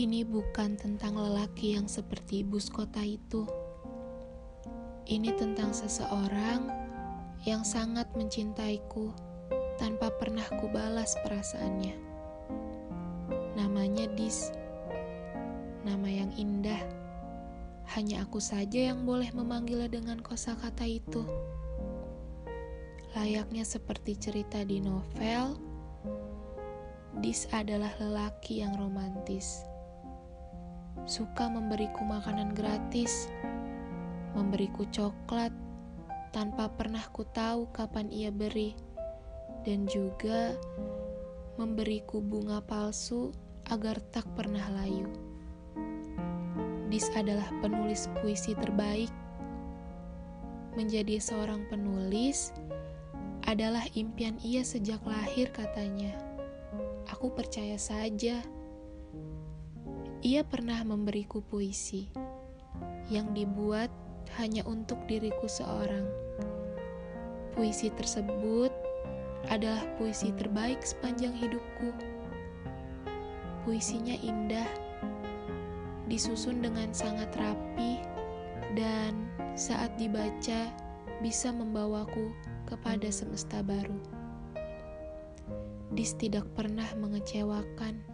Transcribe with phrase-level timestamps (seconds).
[0.00, 3.44] Ini bukan tentang lelaki yang seperti bus kota itu.
[5.04, 6.72] Ini tentang seseorang
[7.44, 9.12] yang sangat mencintaiku
[9.76, 11.92] tanpa pernah kubalas perasaannya.
[13.60, 14.48] Namanya Dis.
[15.84, 16.80] Nama yang indah.
[17.92, 21.28] Hanya aku saja yang boleh memanggilnya dengan kosakata itu.
[23.12, 25.60] Layaknya seperti cerita di novel,
[27.20, 29.68] Dis adalah lelaki yang romantis
[31.04, 33.28] suka memberiku makanan gratis,
[34.32, 35.52] memberiku coklat
[36.30, 38.74] tanpa pernah ku tahu kapan ia beri,
[39.66, 40.56] dan juga
[41.60, 43.34] memberiku bunga palsu
[43.68, 45.06] agar tak pernah layu.
[46.90, 49.12] Dis adalah penulis puisi terbaik.
[50.74, 52.50] Menjadi seorang penulis
[53.46, 56.14] adalah impian ia sejak lahir katanya.
[57.14, 58.42] Aku percaya saja.
[60.20, 62.04] Ia pernah memberiku puisi
[63.08, 63.88] yang dibuat
[64.36, 66.04] hanya untuk diriku seorang.
[67.56, 68.68] Puisi tersebut
[69.48, 71.96] adalah puisi terbaik sepanjang hidupku.
[73.64, 74.68] Puisinya indah,
[76.04, 78.04] disusun dengan sangat rapi,
[78.76, 79.16] dan
[79.56, 80.68] saat dibaca
[81.24, 82.28] bisa membawaku
[82.68, 83.96] kepada semesta baru.
[85.96, 88.09] Dis tidak pernah mengecewakan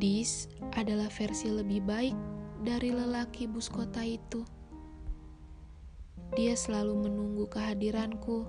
[0.00, 0.48] Dis
[0.80, 2.16] adalah versi lebih baik
[2.64, 4.48] dari lelaki bus kota itu.
[6.32, 8.48] Dia selalu menunggu kehadiranku.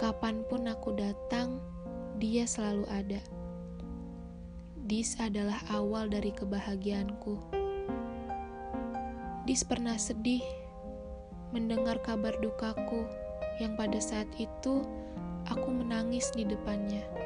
[0.00, 1.60] Kapan pun aku datang,
[2.16, 3.20] dia selalu ada.
[4.88, 7.36] Dis adalah awal dari kebahagiaanku.
[9.44, 10.40] Dis pernah sedih
[11.52, 13.04] mendengar kabar dukaku
[13.60, 14.80] yang pada saat itu
[15.44, 17.21] aku menangis di depannya.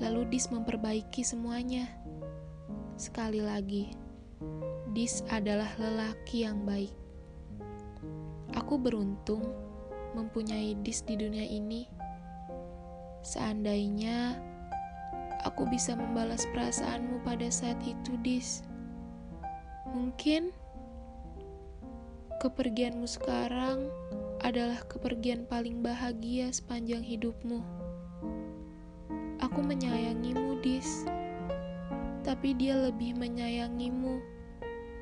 [0.00, 1.84] Lalu Dis memperbaiki semuanya.
[2.96, 3.92] Sekali lagi,
[4.96, 6.92] Dis adalah lelaki yang baik.
[8.56, 9.44] Aku beruntung
[10.16, 11.84] mempunyai Dis di dunia ini.
[13.20, 14.40] Seandainya
[15.44, 18.64] aku bisa membalas perasaanmu pada saat itu, Dis.
[19.92, 20.48] Mungkin
[22.40, 23.92] kepergianmu sekarang
[24.40, 27.79] adalah kepergian paling bahagia sepanjang hidupmu.
[29.50, 31.02] Aku menyayangimu, Dis.
[32.22, 34.22] Tapi dia lebih menyayangimu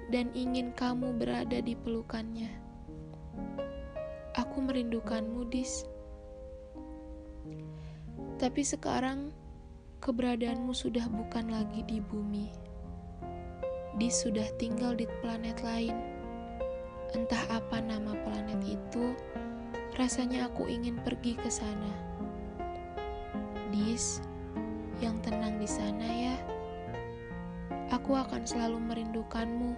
[0.09, 2.49] dan ingin kamu berada di pelukannya.
[4.41, 5.85] Aku merindukanmu, Dis.
[8.41, 9.37] Tapi sekarang
[10.01, 12.49] keberadaanmu sudah bukan lagi di bumi.
[14.01, 15.93] Dis sudah tinggal di planet lain.
[17.13, 19.13] Entah apa nama planet itu,
[20.01, 21.93] rasanya aku ingin pergi ke sana.
[23.69, 24.25] Dis,
[24.99, 26.37] yang tenang di sana ya.
[27.95, 29.73] Aku akan selalu merindukanmu.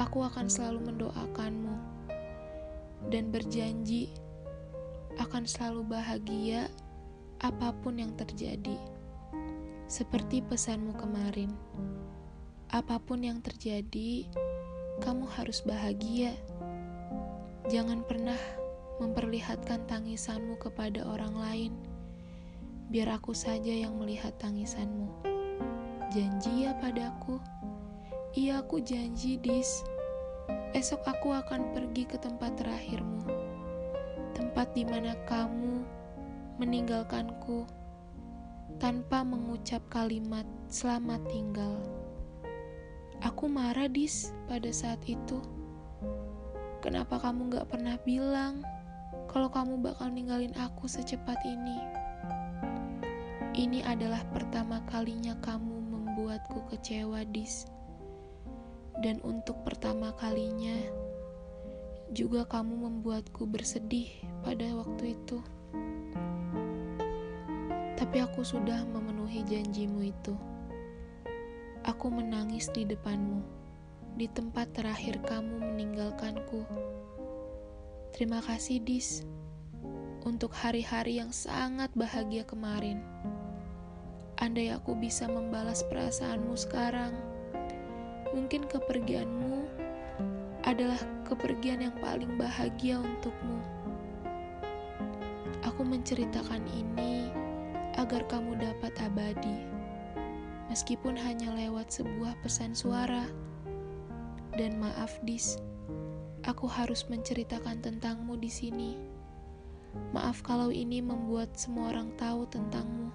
[0.00, 1.74] Aku akan selalu mendoakanmu
[3.08, 4.12] dan berjanji
[5.16, 6.68] akan selalu bahagia
[7.40, 8.76] apa pun yang terjadi.
[9.90, 11.50] Seperti pesanmu kemarin,
[12.70, 14.28] apa pun yang terjadi,
[15.02, 16.36] kamu harus bahagia.
[17.66, 18.38] Jangan pernah
[19.02, 21.72] memperlihatkan tangisanmu kepada orang lain
[22.90, 25.06] biar aku saja yang melihat tangisanmu.
[26.10, 27.38] Janji ya padaku.
[28.34, 29.86] Iya aku janji, Dis.
[30.74, 33.22] Esok aku akan pergi ke tempat terakhirmu.
[34.34, 35.86] Tempat di mana kamu
[36.58, 37.62] meninggalkanku
[38.82, 41.78] tanpa mengucap kalimat selamat tinggal.
[43.22, 45.38] Aku marah, Dis, pada saat itu.
[46.82, 48.66] Kenapa kamu gak pernah bilang
[49.30, 51.99] kalau kamu bakal ninggalin aku secepat ini?
[53.60, 57.68] Ini adalah pertama kalinya kamu membuatku kecewa, Dis.
[59.04, 60.80] Dan untuk pertama kalinya
[62.08, 64.08] juga kamu membuatku bersedih
[64.40, 65.44] pada waktu itu.
[68.00, 70.32] Tapi aku sudah memenuhi janjimu itu.
[71.84, 73.44] Aku menangis di depanmu,
[74.16, 76.64] di tempat terakhir kamu meninggalkanku.
[78.16, 79.28] Terima kasih, Dis,
[80.24, 83.04] untuk hari-hari yang sangat bahagia kemarin.
[84.40, 87.12] Andai aku bisa membalas perasaanmu sekarang,
[88.32, 89.68] mungkin kepergianmu
[90.64, 90.96] adalah
[91.28, 93.60] kepergian yang paling bahagia untukmu.
[95.60, 97.28] Aku menceritakan ini
[98.00, 99.68] agar kamu dapat abadi,
[100.72, 103.28] meskipun hanya lewat sebuah pesan suara.
[104.56, 105.60] Dan maaf, Dis,
[106.48, 108.96] aku harus menceritakan tentangmu di sini.
[110.16, 113.12] Maaf kalau ini membuat semua orang tahu tentangmu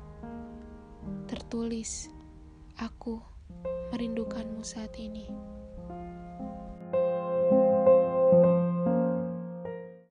[1.45, 2.09] Tertulis,
[2.81, 3.21] aku
[3.94, 5.30] merindukanmu saat ini.